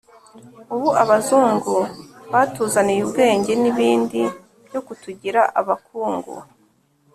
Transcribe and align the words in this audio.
ubu 0.75 0.89
abazungu 1.03 1.75
batuzaniye 2.31 2.99
ubwenge 3.07 3.51
n’ibindi 3.61 4.21
byo 4.67 4.79
kutugira 4.85 5.41
abakungu. 5.59 6.35